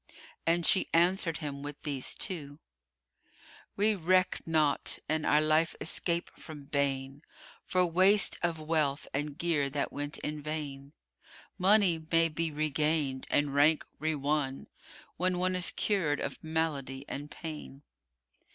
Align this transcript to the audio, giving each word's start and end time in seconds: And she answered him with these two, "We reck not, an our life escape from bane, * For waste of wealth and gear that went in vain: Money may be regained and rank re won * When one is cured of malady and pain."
And 0.47 0.65
she 0.65 0.87
answered 0.95 1.37
him 1.37 1.61
with 1.61 1.83
these 1.83 2.15
two, 2.15 2.57
"We 3.75 3.93
reck 3.93 4.41
not, 4.47 4.97
an 5.07 5.25
our 5.25 5.41
life 5.41 5.75
escape 5.79 6.31
from 6.39 6.65
bane, 6.65 7.21
* 7.43 7.65
For 7.67 7.85
waste 7.85 8.39
of 8.41 8.59
wealth 8.59 9.07
and 9.13 9.37
gear 9.37 9.69
that 9.69 9.93
went 9.93 10.17
in 10.17 10.41
vain: 10.41 10.93
Money 11.59 12.03
may 12.11 12.29
be 12.29 12.49
regained 12.49 13.27
and 13.29 13.53
rank 13.53 13.85
re 13.99 14.15
won 14.15 14.65
* 14.91 15.17
When 15.17 15.37
one 15.37 15.53
is 15.55 15.69
cured 15.69 16.19
of 16.19 16.43
malady 16.43 17.05
and 17.07 17.29
pain." 17.29 17.83